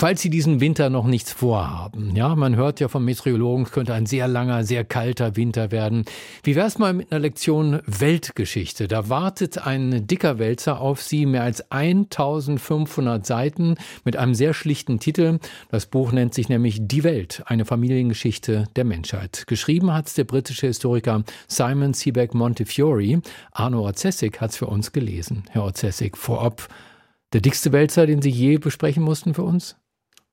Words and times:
Falls 0.00 0.22
Sie 0.22 0.30
diesen 0.30 0.60
Winter 0.60 0.88
noch 0.88 1.06
nichts 1.06 1.30
vorhaben, 1.30 2.16
ja, 2.16 2.34
man 2.34 2.56
hört 2.56 2.80
ja 2.80 2.88
vom 2.88 3.04
Meteorologen, 3.04 3.66
es 3.66 3.70
könnte 3.70 3.92
ein 3.92 4.06
sehr 4.06 4.28
langer, 4.28 4.64
sehr 4.64 4.82
kalter 4.82 5.36
Winter 5.36 5.72
werden. 5.72 6.06
Wie 6.42 6.56
wäre 6.56 6.66
es 6.66 6.78
mal 6.78 6.94
mit 6.94 7.12
einer 7.12 7.20
Lektion 7.20 7.82
Weltgeschichte? 7.84 8.88
Da 8.88 9.10
wartet 9.10 9.58
ein 9.58 10.06
dicker 10.06 10.38
Wälzer 10.38 10.80
auf 10.80 11.02
Sie, 11.02 11.26
mehr 11.26 11.42
als 11.42 11.70
1500 11.70 13.26
Seiten 13.26 13.74
mit 14.02 14.16
einem 14.16 14.34
sehr 14.34 14.54
schlichten 14.54 15.00
Titel. 15.00 15.38
Das 15.70 15.84
Buch 15.84 16.12
nennt 16.12 16.32
sich 16.32 16.48
nämlich 16.48 16.78
Die 16.80 17.04
Welt, 17.04 17.42
eine 17.44 17.66
Familiengeschichte 17.66 18.68
der 18.76 18.84
Menschheit. 18.84 19.44
Geschrieben 19.48 19.92
hat 19.92 20.06
es 20.06 20.14
der 20.14 20.24
britische 20.24 20.68
Historiker 20.68 21.24
Simon 21.46 21.92
Seebeck 21.92 22.32
Montefiore. 22.32 23.20
Arno 23.52 23.82
Orzessig 23.82 24.40
hat 24.40 24.52
es 24.52 24.56
für 24.56 24.66
uns 24.66 24.92
gelesen. 24.92 25.44
Herr 25.50 25.64
Orzessig, 25.64 26.16
vorab, 26.16 26.68
der 27.34 27.42
dickste 27.42 27.70
Wälzer, 27.72 28.06
den 28.06 28.22
Sie 28.22 28.30
je 28.30 28.56
besprechen 28.56 29.02
mussten 29.02 29.34
für 29.34 29.42
uns? 29.42 29.76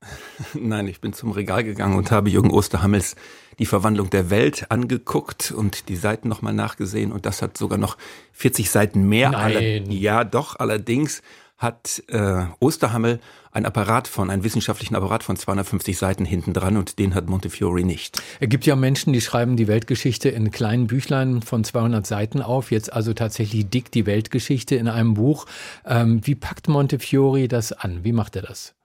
Nein, 0.54 0.88
ich 0.88 1.02
bin 1.02 1.14
zum 1.14 1.32
Regal 1.32 1.64
gegangen 1.64 1.98
und 1.98 2.12
habe 2.12 2.30
Jürgen 2.30 2.52
Osterhammels 2.52 3.16
Die 3.60 3.66
Verwandlung 3.66 4.10
der 4.10 4.30
Welt 4.30 4.68
angeguckt 4.70 5.52
und 5.52 5.90
die 5.90 5.96
Seiten 5.96 6.28
nochmal 6.28 6.54
nachgesehen 6.54 7.12
und 7.12 7.26
das 7.26 7.42
hat 7.42 7.58
sogar 7.58 7.80
noch 7.80 7.98
40 8.34 8.70
Seiten 8.70 9.10
mehr. 9.10 9.32
Nein. 9.32 9.90
ja, 9.90 10.24
doch, 10.24 10.60
allerdings 10.60 11.24
hat 11.58 12.04
äh, 12.10 12.44
Osterhammel 12.60 13.20
ein 13.52 13.66
Apparat 13.66 14.08
von, 14.08 14.30
einen 14.30 14.44
wissenschaftlichen 14.44 14.96
Apparat 14.96 15.24
von 15.24 15.36
250 15.36 15.98
Seiten 15.98 16.24
hinten 16.24 16.54
dran 16.54 16.78
und 16.78 17.00
den 17.00 17.16
hat 17.16 17.28
Montefiore 17.28 17.84
nicht. 17.84 18.22
Es 18.40 18.50
gibt 18.50 18.68
ja 18.68 18.76
Menschen, 18.76 19.12
die 19.12 19.22
schreiben 19.22 19.58
die 19.58 19.68
Weltgeschichte 19.68 20.30
in 20.30 20.52
kleinen 20.52 20.86
Büchlein 20.86 21.42
von 21.42 21.64
200 21.64 22.06
Seiten 22.06 22.44
auf, 22.44 22.70
jetzt 22.70 22.94
also 22.94 23.14
tatsächlich 23.14 23.68
dick 23.68 23.92
die 23.92 24.06
Weltgeschichte 24.06 24.76
in 24.76 24.88
einem 24.88 25.16
Buch. 25.16 25.48
Ähm, 25.84 26.22
wie 26.24 26.36
packt 26.36 26.68
Montefiore 26.68 27.48
das 27.48 27.74
an? 27.74 28.04
Wie 28.04 28.14
macht 28.14 28.36
er 28.36 28.44
das? 28.44 28.77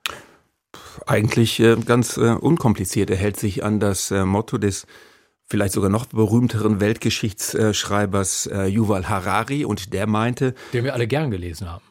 Eigentlich 1.07 1.61
äh, 1.61 1.77
ganz 1.77 2.17
äh, 2.17 2.31
unkompliziert. 2.31 3.11
Er 3.11 3.17
hält 3.17 3.39
sich 3.39 3.65
an 3.65 3.81
das 3.81 4.11
äh, 4.11 4.25
Motto 4.25 4.59
des 4.59 4.87
vielleicht 5.47 5.75
sogar 5.75 5.91
noch 5.91 6.07
berühmteren 6.07 6.81
Weltgeschichtsschreibers 6.81 8.49
Yuval 8.69 9.07
Harari 9.11 9.67
und 9.67 9.93
der 9.93 10.07
meinte, 10.07 10.55
den 10.73 10.85
wir 10.85 10.95
alle 10.95 11.07
gern 11.07 11.31
gelesen 11.31 11.71
haben. 11.71 11.85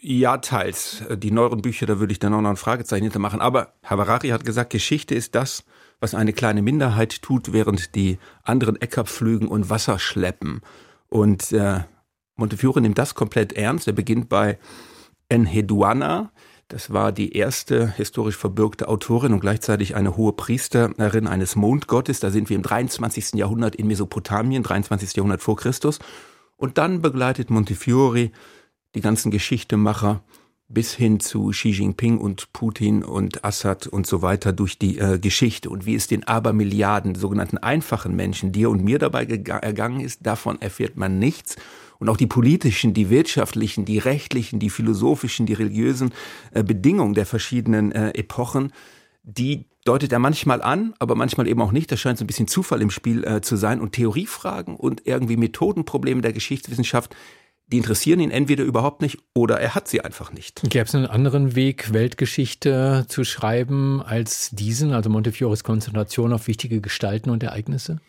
Ja, 0.00 0.38
teils. 0.38 1.02
Die 1.16 1.30
neueren 1.30 1.60
Bücher, 1.60 1.84
da 1.84 1.98
würde 1.98 2.12
ich 2.12 2.20
dann 2.20 2.32
auch 2.32 2.40
noch 2.40 2.48
ein 2.48 2.56
Fragezeichen 2.56 3.02
hintermachen. 3.02 3.42
Aber 3.42 3.74
Harari 3.82 4.28
hat 4.28 4.46
gesagt, 4.46 4.70
Geschichte 4.70 5.14
ist 5.14 5.34
das, 5.34 5.64
was 6.00 6.14
eine 6.14 6.32
kleine 6.32 6.62
Minderheit 6.62 7.20
tut, 7.20 7.52
während 7.52 7.94
die 7.94 8.18
anderen 8.44 8.80
Äcker 8.80 9.04
pflügen 9.04 9.48
und 9.48 9.68
Wasser 9.68 9.98
schleppen. 9.98 10.62
Und 11.08 11.52
äh, 11.52 11.80
Montefiore 12.36 12.80
nimmt 12.80 12.96
das 12.96 13.14
komplett 13.14 13.52
ernst. 13.52 13.86
Er 13.86 13.92
beginnt 13.92 14.28
bei 14.28 14.58
Enheduanna, 15.28 16.32
das 16.72 16.90
war 16.90 17.12
die 17.12 17.36
erste 17.36 17.86
historisch 17.86 18.38
verbürgte 18.38 18.88
Autorin 18.88 19.34
und 19.34 19.40
gleichzeitig 19.40 19.94
eine 19.94 20.16
hohe 20.16 20.32
Priesterin 20.32 21.26
eines 21.26 21.54
Mondgottes. 21.54 22.20
Da 22.20 22.30
sind 22.30 22.48
wir 22.48 22.56
im 22.56 22.62
23. 22.62 23.34
Jahrhundert 23.34 23.76
in 23.76 23.88
Mesopotamien, 23.88 24.62
23. 24.62 25.14
Jahrhundert 25.16 25.42
vor 25.42 25.56
Christus. 25.56 25.98
Und 26.56 26.78
dann 26.78 27.02
begleitet 27.02 27.50
Montefiore 27.50 28.30
die 28.94 29.00
ganzen 29.02 29.30
Geschichtemacher 29.30 30.22
bis 30.66 30.94
hin 30.94 31.20
zu 31.20 31.50
Xi 31.50 31.72
Jinping 31.72 32.16
und 32.16 32.54
Putin 32.54 33.04
und 33.04 33.44
Assad 33.44 33.86
und 33.86 34.06
so 34.06 34.22
weiter 34.22 34.54
durch 34.54 34.78
die 34.78 34.96
äh, 34.96 35.18
Geschichte 35.18 35.68
und 35.68 35.84
wie 35.84 35.94
es 35.94 36.06
den 36.06 36.26
Abermilliarden 36.26 37.16
sogenannten 37.16 37.58
einfachen 37.58 38.16
Menschen, 38.16 38.52
dir 38.52 38.70
und 38.70 38.82
mir 38.82 38.98
dabei 38.98 39.26
ergangen 39.26 40.00
ist, 40.00 40.24
davon 40.24 40.58
erfährt 40.62 40.96
man 40.96 41.18
nichts 41.18 41.56
und 42.02 42.08
auch 42.08 42.16
die 42.16 42.26
politischen, 42.26 42.94
die 42.94 43.10
wirtschaftlichen, 43.10 43.84
die 43.84 43.98
rechtlichen, 43.98 44.58
die 44.58 44.70
philosophischen, 44.70 45.46
die 45.46 45.52
religiösen 45.52 46.12
äh, 46.52 46.64
Bedingungen 46.64 47.14
der 47.14 47.26
verschiedenen 47.26 47.92
äh, 47.92 48.10
Epochen, 48.18 48.72
die 49.22 49.66
deutet 49.84 50.12
er 50.12 50.18
manchmal 50.18 50.62
an, 50.62 50.94
aber 50.98 51.14
manchmal 51.14 51.46
eben 51.46 51.62
auch 51.62 51.70
nicht. 51.70 51.92
Da 51.92 51.96
scheint 51.96 52.18
so 52.18 52.24
ein 52.24 52.26
bisschen 52.26 52.48
Zufall 52.48 52.82
im 52.82 52.90
Spiel 52.90 53.22
äh, 53.22 53.40
zu 53.40 53.54
sein. 53.54 53.80
Und 53.80 53.92
Theoriefragen 53.92 54.74
und 54.74 55.06
irgendwie 55.06 55.36
Methodenprobleme 55.36 56.22
der 56.22 56.32
Geschichtswissenschaft, 56.32 57.14
die 57.68 57.76
interessieren 57.76 58.18
ihn 58.18 58.32
entweder 58.32 58.64
überhaupt 58.64 59.00
nicht 59.00 59.18
oder 59.32 59.60
er 59.60 59.76
hat 59.76 59.86
sie 59.86 60.00
einfach 60.00 60.32
nicht. 60.32 60.60
Gäbe 60.68 60.86
es 60.86 60.96
einen 60.96 61.06
anderen 61.06 61.54
Weg, 61.54 61.92
Weltgeschichte 61.92 63.04
zu 63.06 63.22
schreiben 63.22 64.02
als 64.02 64.50
diesen, 64.50 64.92
also 64.92 65.08
Montefiores 65.08 65.62
Konzentration 65.62 66.32
auf 66.32 66.48
wichtige 66.48 66.80
Gestalten 66.80 67.30
und 67.30 67.44
Ereignisse? 67.44 68.00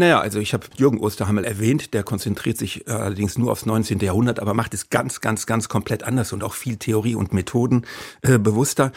Naja, 0.00 0.18
also 0.18 0.38
ich 0.38 0.54
habe 0.54 0.66
Jürgen 0.78 0.98
Osterhammel 0.98 1.44
erwähnt, 1.44 1.92
der 1.92 2.04
konzentriert 2.04 2.56
sich 2.56 2.86
äh, 2.88 2.92
allerdings 2.92 3.36
nur 3.36 3.52
aufs 3.52 3.66
19. 3.66 3.98
Jahrhundert, 3.98 4.40
aber 4.40 4.54
macht 4.54 4.72
es 4.72 4.88
ganz, 4.88 5.20
ganz, 5.20 5.44
ganz 5.44 5.68
komplett 5.68 6.04
anders 6.04 6.32
und 6.32 6.42
auch 6.42 6.54
viel 6.54 6.78
Theorie 6.78 7.14
und 7.16 7.34
Methoden 7.34 7.84
äh, 8.22 8.38
bewusster. 8.38 8.92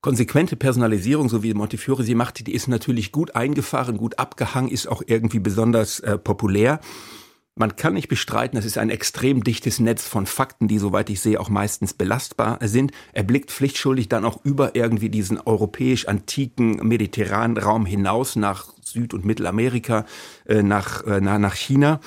Konsequente 0.00 0.56
Personalisierung, 0.56 1.28
so 1.28 1.42
wie 1.42 1.52
Montefiore 1.52 2.04
sie 2.04 2.14
macht, 2.14 2.46
die 2.46 2.54
ist 2.54 2.68
natürlich 2.68 3.12
gut 3.12 3.36
eingefahren, 3.36 3.98
gut 3.98 4.18
abgehangen, 4.18 4.70
ist 4.70 4.86
auch 4.86 5.02
irgendwie 5.06 5.40
besonders 5.40 6.00
äh, 6.00 6.16
populär. 6.16 6.80
Man 7.58 7.74
kann 7.74 7.94
nicht 7.94 8.08
bestreiten, 8.08 8.58
es 8.58 8.66
ist 8.66 8.76
ein 8.76 8.90
extrem 8.90 9.42
dichtes 9.42 9.80
Netz 9.80 10.06
von 10.06 10.26
Fakten, 10.26 10.68
die, 10.68 10.78
soweit 10.78 11.08
ich 11.08 11.22
sehe, 11.22 11.40
auch 11.40 11.48
meistens 11.48 11.94
belastbar 11.94 12.58
sind. 12.60 12.92
Er 13.14 13.22
blickt 13.22 13.50
pflichtschuldig 13.50 14.10
dann 14.10 14.26
auch 14.26 14.44
über 14.44 14.74
irgendwie 14.74 15.08
diesen 15.08 15.40
europäisch-antiken 15.40 16.86
mediterranen 16.86 17.56
Raum 17.56 17.86
hinaus 17.86 18.36
nach 18.36 18.74
Süd- 18.82 19.14
und 19.14 19.24
Mittelamerika, 19.24 20.04
äh, 20.44 20.62
nach, 20.62 21.06
äh, 21.06 21.18
nach 21.18 21.54
China. 21.54 22.00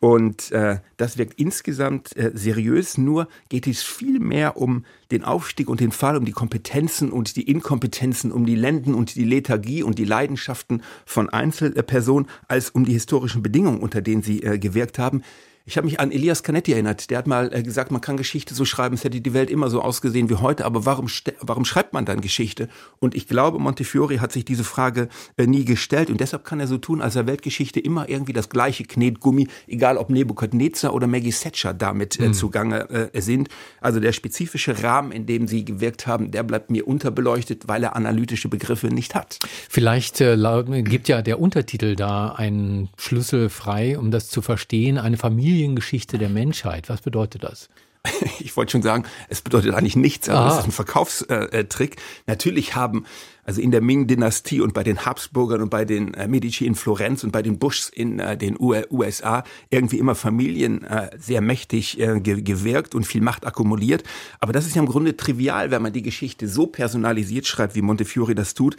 Und 0.00 0.50
äh, 0.50 0.78
das 0.96 1.18
wirkt 1.18 1.38
insgesamt 1.38 2.16
äh, 2.16 2.30
seriös, 2.32 2.96
nur 2.96 3.28
geht 3.50 3.66
es 3.66 3.82
viel 3.82 4.18
mehr 4.18 4.56
um 4.56 4.86
den 5.10 5.24
Aufstieg 5.24 5.68
und 5.68 5.80
den 5.80 5.92
Fall, 5.92 6.16
um 6.16 6.24
die 6.24 6.32
Kompetenzen 6.32 7.12
und 7.12 7.36
die 7.36 7.42
Inkompetenzen, 7.42 8.32
um 8.32 8.46
die 8.46 8.54
Lenden 8.54 8.94
und 8.94 9.14
die 9.14 9.26
Lethargie 9.26 9.82
und 9.82 9.98
die 9.98 10.06
Leidenschaften 10.06 10.82
von 11.04 11.28
Einzelpersonen, 11.28 12.30
als 12.48 12.70
um 12.70 12.86
die 12.86 12.94
historischen 12.94 13.42
Bedingungen, 13.42 13.80
unter 13.80 14.00
denen 14.00 14.22
sie 14.22 14.42
äh, 14.42 14.58
gewirkt 14.58 14.98
haben. 14.98 15.22
Ich 15.66 15.76
habe 15.76 15.86
mich 15.86 16.00
an 16.00 16.10
Elias 16.10 16.42
Canetti 16.42 16.72
erinnert. 16.72 17.10
Der 17.10 17.18
hat 17.18 17.26
mal 17.26 17.54
äh, 17.54 17.62
gesagt, 17.62 17.90
man 17.90 18.00
kann 18.00 18.16
Geschichte 18.16 18.54
so 18.54 18.64
schreiben, 18.64 18.94
es 18.94 19.04
hätte 19.04 19.20
die 19.20 19.34
Welt 19.34 19.50
immer 19.50 19.70
so 19.70 19.82
ausgesehen 19.82 20.30
wie 20.30 20.36
heute, 20.36 20.64
aber 20.64 20.86
warum, 20.86 21.08
warum 21.40 21.64
schreibt 21.64 21.92
man 21.92 22.04
dann 22.04 22.20
Geschichte? 22.20 22.68
Und 22.98 23.14
ich 23.14 23.28
glaube, 23.28 23.58
Montefiore 23.58 24.20
hat 24.20 24.32
sich 24.32 24.44
diese 24.44 24.64
Frage 24.64 25.08
äh, 25.36 25.46
nie 25.46 25.64
gestellt 25.64 26.10
und 26.10 26.20
deshalb 26.20 26.44
kann 26.44 26.60
er 26.60 26.66
so 26.66 26.78
tun, 26.78 27.02
als 27.02 27.14
er 27.16 27.26
Weltgeschichte 27.26 27.78
immer 27.78 28.08
irgendwie 28.08 28.32
das 28.32 28.48
gleiche 28.48 28.84
Knetgummi, 28.84 29.48
egal 29.66 29.96
ob 29.96 30.10
Nebukadnezar 30.10 30.94
oder 30.94 31.06
Maggie 31.06 31.30
Thatcher 31.30 31.74
damit 31.74 32.18
äh, 32.18 32.28
mhm. 32.28 32.34
zugange 32.34 33.10
sind. 33.14 33.48
Also 33.80 34.00
der 34.00 34.12
spezifische 34.12 34.82
Rahmen, 34.82 35.12
in 35.12 35.26
dem 35.26 35.46
sie 35.46 35.64
gewirkt 35.64 36.06
haben, 36.06 36.30
der 36.30 36.42
bleibt 36.42 36.70
mir 36.70 36.86
unterbeleuchtet, 36.86 37.68
weil 37.68 37.82
er 37.82 37.96
analytische 37.96 38.48
Begriffe 38.48 38.88
nicht 38.88 39.14
hat. 39.14 39.38
Vielleicht 39.68 40.20
äh, 40.20 40.36
gibt 40.82 41.08
ja 41.08 41.22
der 41.22 41.40
Untertitel 41.40 41.96
da 41.96 42.30
einen 42.30 42.88
Schlüssel 42.96 43.48
frei, 43.48 43.98
um 43.98 44.10
das 44.10 44.28
zu 44.28 44.42
verstehen. 44.42 44.98
Eine 44.98 45.16
Familie 45.16 45.49
Familiengeschichte 45.50 46.16
der 46.16 46.28
Menschheit. 46.28 46.88
Was 46.88 47.00
bedeutet 47.00 47.42
das? 47.42 47.68
Ich 48.40 48.56
wollte 48.56 48.72
schon 48.72 48.82
sagen, 48.82 49.04
es 49.28 49.42
bedeutet 49.42 49.74
eigentlich 49.74 49.96
nichts, 49.96 50.28
aber 50.28 50.48
es 50.48 50.58
ist 50.60 50.64
ein 50.64 50.72
Verkaufstrick. 50.72 51.96
Natürlich 52.26 52.74
haben 52.74 53.04
also 53.44 53.60
in 53.60 53.70
der 53.70 53.80
Ming-Dynastie 53.80 54.60
und 54.60 54.72
bei 54.72 54.82
den 54.82 55.04
Habsburgern 55.04 55.60
und 55.60 55.70
bei 55.70 55.84
den 55.84 56.14
äh, 56.14 56.26
Medici 56.26 56.66
in 56.66 56.74
Florenz 56.74 57.24
und 57.24 57.32
bei 57.32 57.42
den 57.42 57.58
Bushs 57.58 57.88
in 57.88 58.18
äh, 58.18 58.36
den 58.36 58.56
USA 58.58 59.44
irgendwie 59.68 59.98
immer 59.98 60.14
Familien 60.14 60.84
äh, 60.84 61.10
sehr 61.18 61.40
mächtig 61.40 61.98
gewirkt 61.98 62.94
und 62.94 63.06
viel 63.06 63.20
Macht 63.20 63.46
akkumuliert. 63.46 64.04
Aber 64.38 64.52
das 64.52 64.66
ist 64.66 64.76
ja 64.76 64.82
im 64.82 64.88
Grunde 64.88 65.16
trivial, 65.16 65.70
wenn 65.70 65.82
man 65.82 65.92
die 65.92 66.02
Geschichte 66.02 66.48
so 66.48 66.66
personalisiert 66.66 67.46
schreibt, 67.46 67.74
wie 67.74 67.82
Montefiore 67.82 68.34
das 68.34 68.54
tut 68.54 68.76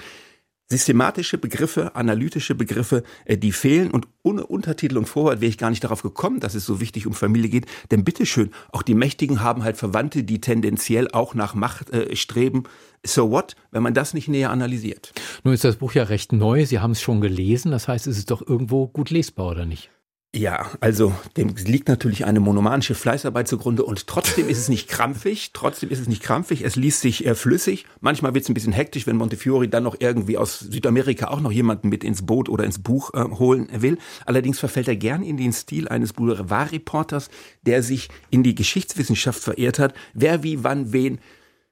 systematische 0.71 1.37
Begriffe, 1.37 1.95
analytische 1.95 2.55
Begriffe, 2.55 3.03
äh, 3.25 3.37
die 3.37 3.51
fehlen 3.51 3.91
und 3.91 4.07
ohne 4.23 4.47
Untertitel 4.47 4.97
und 4.97 5.07
Vorwort 5.07 5.41
wäre 5.41 5.49
ich 5.49 5.57
gar 5.57 5.69
nicht 5.69 5.83
darauf 5.83 6.01
gekommen, 6.01 6.39
dass 6.39 6.55
es 6.55 6.65
so 6.65 6.79
wichtig 6.79 7.05
um 7.05 7.13
Familie 7.13 7.49
geht. 7.49 7.65
Denn 7.91 8.03
bitteschön, 8.03 8.51
auch 8.71 8.81
die 8.81 8.95
Mächtigen 8.95 9.41
haben 9.41 9.63
halt 9.63 9.77
Verwandte, 9.77 10.23
die 10.23 10.41
tendenziell 10.41 11.09
auch 11.11 11.35
nach 11.35 11.53
Macht 11.53 11.91
äh, 11.91 12.15
streben. 12.15 12.63
So 13.05 13.29
what, 13.31 13.55
wenn 13.71 13.83
man 13.83 13.93
das 13.93 14.13
nicht 14.13 14.27
näher 14.27 14.49
analysiert? 14.49 15.11
Nun 15.43 15.53
ist 15.53 15.63
das 15.63 15.75
Buch 15.75 15.93
ja 15.93 16.03
recht 16.03 16.31
neu. 16.31 16.65
Sie 16.65 16.79
haben 16.79 16.91
es 16.91 17.01
schon 17.01 17.19
gelesen. 17.19 17.71
Das 17.71 17.87
heißt, 17.87 18.07
es 18.07 18.17
ist 18.17 18.31
doch 18.31 18.41
irgendwo 18.47 18.87
gut 18.87 19.09
lesbar, 19.09 19.47
oder 19.47 19.65
nicht? 19.65 19.89
Ja, 20.33 20.71
also 20.79 21.13
dem 21.35 21.53
liegt 21.57 21.89
natürlich 21.89 22.23
eine 22.23 22.39
monomanische 22.39 22.95
Fleißarbeit 22.95 23.49
zugrunde 23.49 23.83
und 23.83 24.07
trotzdem 24.07 24.47
ist 24.47 24.59
es 24.59 24.69
nicht 24.69 24.87
krampfig, 24.87 25.51
trotzdem 25.51 25.89
ist 25.89 25.99
es 25.99 26.07
nicht 26.07 26.23
krampfig, 26.23 26.61
es 26.61 26.77
liest 26.77 27.01
sich 27.01 27.25
äh, 27.25 27.35
flüssig. 27.35 27.85
Manchmal 27.99 28.33
wird 28.33 28.45
es 28.45 28.49
ein 28.49 28.53
bisschen 28.53 28.71
hektisch, 28.71 29.05
wenn 29.07 29.17
Montefiore 29.17 29.67
dann 29.67 29.83
noch 29.83 29.97
irgendwie 29.99 30.37
aus 30.37 30.59
Südamerika 30.59 31.27
auch 31.27 31.41
noch 31.41 31.51
jemanden 31.51 31.89
mit 31.89 32.05
ins 32.05 32.25
Boot 32.25 32.47
oder 32.47 32.63
ins 32.63 32.79
Buch 32.79 33.13
äh, 33.13 33.25
holen 33.25 33.67
will. 33.73 33.97
Allerdings 34.25 34.57
verfällt 34.57 34.87
er 34.87 34.95
gern 34.95 35.21
in 35.21 35.35
den 35.35 35.51
Stil 35.51 35.89
eines 35.89 36.13
Boulevardreporters, 36.13 37.29
der 37.63 37.83
sich 37.83 38.07
in 38.29 38.41
die 38.41 38.55
Geschichtswissenschaft 38.55 39.43
verehrt 39.43 39.79
hat, 39.79 39.93
wer 40.13 40.43
wie 40.43 40.63
wann 40.63 40.93
wen 40.93 41.19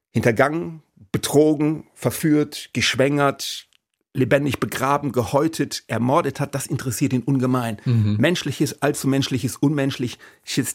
hintergangen, 0.09 0.83
betrogen, 1.13 1.85
verführt, 1.93 2.71
geschwängert, 2.73 3.68
lebendig 4.13 4.59
begraben, 4.59 5.11
gehäutet, 5.11 5.83
ermordet 5.87 6.39
hat, 6.39 6.55
das 6.55 6.65
interessiert 6.65 7.13
ihn 7.13 7.21
ungemein. 7.21 7.77
Mhm. 7.85 8.17
Menschliches, 8.19 8.81
allzu 8.81 9.07
menschliches, 9.07 9.55
unmenschliches, 9.57 10.17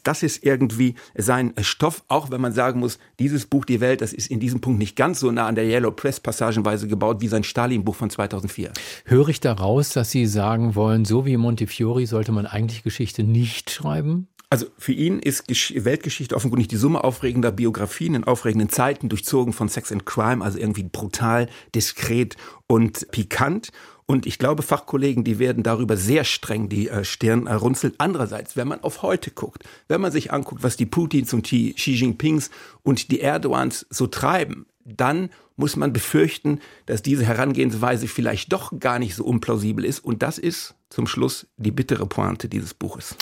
das 0.05 0.23
ist 0.23 0.45
irgendwie 0.45 0.95
sein 1.17 1.53
Stoff, 1.61 2.05
auch 2.09 2.31
wenn 2.31 2.41
man 2.41 2.53
sagen 2.53 2.81
muss, 2.81 2.99
dieses 3.19 3.47
Buch 3.47 3.65
Die 3.65 3.81
Welt, 3.81 4.01
das 4.01 4.13
ist 4.13 4.31
in 4.31 4.39
diesem 4.39 4.61
Punkt 4.61 4.79
nicht 4.79 4.95
ganz 4.95 5.19
so 5.19 5.33
nah 5.33 5.47
an 5.47 5.57
der 5.57 5.65
Yellow 5.65 5.91
Press 5.91 6.21
passagenweise 6.21 6.87
gebaut 6.87 7.21
wie 7.21 7.29
sein 7.29 7.43
Stalin-Buch 7.43 7.97
von 7.97 8.09
2004. 8.09 8.73
Höre 9.05 9.29
ich 9.29 9.41
daraus, 9.41 9.91
dass 9.91 10.13
Sie 10.13 10.27
sagen 10.27 10.77
wollen, 10.77 11.05
so 11.05 11.27
wie 11.27 11.37
Montefiore 11.37 12.07
sollte 12.07 12.31
man 12.31 12.47
eigentlich 12.47 12.85
Geschichte 12.85 13.25
nicht 13.25 13.71
schreiben? 13.71 14.29
Also 14.55 14.67
für 14.79 14.93
ihn 14.93 15.19
ist 15.19 15.49
Weltgeschichte 15.49 16.37
offenkundig 16.37 16.69
die 16.69 16.77
Summe 16.77 17.03
aufregender 17.03 17.51
Biografien 17.51 18.15
in 18.15 18.23
aufregenden 18.23 18.69
Zeiten, 18.69 19.09
durchzogen 19.09 19.53
von 19.53 19.69
Sex 19.69 19.91
and 19.91 20.07
Crime, 20.07 20.45
also 20.45 20.61
irgendwie 20.61 20.85
brutal, 20.85 21.49
diskret 21.75 22.37
und 22.69 23.11
pikant. 23.11 23.73
Und 24.07 24.27
ich 24.27 24.39
glaube, 24.39 24.63
Fachkollegen, 24.63 25.25
die 25.25 25.41
werden 25.41 25.65
darüber 25.65 25.97
sehr 25.97 26.23
streng 26.23 26.69
die 26.69 26.89
äh, 26.89 27.03
Stirn 27.03 27.49
runzeln. 27.49 27.95
Andererseits, 27.99 28.57
wenn 28.57 28.69
man 28.69 28.85
auf 28.85 29.03
heute 29.03 29.33
guckt, 29.33 29.65
wenn 29.89 30.01
man 30.01 30.13
sich 30.13 30.33
anguckt, 30.33 30.63
was 30.63 30.77
die 30.77 30.87
Putins 30.87 31.35
und 31.35 31.51
die 31.51 31.75
Xi 31.75 31.95
Jinpings 31.95 32.51
und 32.85 33.11
die 33.11 33.19
Erdogans 33.19 33.87
so 33.91 34.07
treiben, 34.07 34.67
dann 34.85 35.31
muss 35.57 35.75
man 35.75 35.93
befürchten, 35.93 36.61
dass 36.87 37.03
diese 37.03 37.25
Herangehensweise 37.25 38.07
vielleicht 38.07 38.53
doch 38.53 38.79
gar 38.79 39.01
nicht 39.01 39.17
so 39.17 39.25
unplausibel 39.25 39.85
ist. 39.85 39.99
Und 39.99 40.23
das 40.23 40.39
ist 40.39 40.77
zum 40.91 41.09
Schluss 41.09 41.49
die 41.57 41.73
bittere 41.73 42.07
Pointe 42.07 42.49
dieses 42.49 42.73
Buches. 42.73 43.17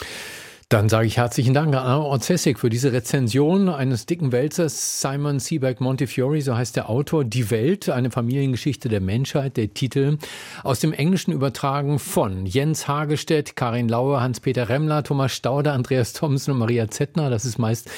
Dann 0.72 0.88
sage 0.88 1.06
ich 1.06 1.18
herzlichen 1.18 1.52
Dank 1.52 1.74
an 1.74 1.84
Anna 1.84 1.98
Orzessig 1.98 2.58
für 2.58 2.70
diese 2.70 2.94
Rezension 2.94 3.68
eines 3.68 4.06
dicken 4.06 4.32
Wälzers, 4.32 5.02
Simon 5.02 5.38
Seaback 5.38 5.82
Montefiore, 5.82 6.40
so 6.40 6.56
heißt 6.56 6.76
der 6.76 6.88
Autor, 6.88 7.24
Die 7.24 7.50
Welt, 7.50 7.90
eine 7.90 8.10
Familiengeschichte 8.10 8.88
der 8.88 9.02
Menschheit, 9.02 9.58
der 9.58 9.74
Titel, 9.74 10.16
aus 10.64 10.80
dem 10.80 10.94
Englischen 10.94 11.30
übertragen 11.30 11.98
von 11.98 12.46
Jens 12.46 12.88
Hagestedt, 12.88 13.54
Karin 13.54 13.86
Lauer, 13.86 14.22
Hans-Peter 14.22 14.70
Remmler, 14.70 15.04
Thomas 15.04 15.32
Stauder, 15.32 15.74
Andreas 15.74 16.14
Thomsen 16.14 16.54
und 16.54 16.60
Maria 16.60 16.88
Zettner. 16.88 17.28
Das 17.28 17.44
ist 17.44 17.58
meist 17.58 17.90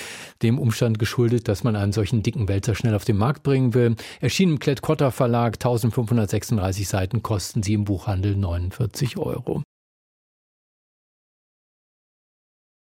dem 0.42 0.58
Umstand 0.58 0.98
geschuldet, 0.98 1.46
dass 1.46 1.62
man 1.62 1.76
einen 1.76 1.92
solchen 1.92 2.24
dicken 2.24 2.48
Wälzer 2.48 2.74
schnell 2.74 2.96
auf 2.96 3.04
den 3.04 3.18
Markt 3.18 3.44
bringen 3.44 3.74
will. 3.74 3.94
Erschienen 4.20 4.54
im 4.54 4.58
Klett-Cotta 4.58 5.12
Verlag, 5.12 5.58
1536 5.62 6.88
Seiten, 6.88 7.22
kosten 7.22 7.62
sie 7.62 7.74
im 7.74 7.84
Buchhandel 7.84 8.34
49 8.34 9.16
Euro. 9.16 9.62